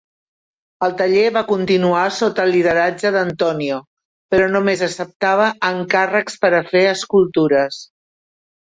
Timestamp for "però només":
4.35-4.85